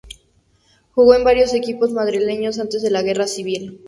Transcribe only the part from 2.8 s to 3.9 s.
de la guerra civil.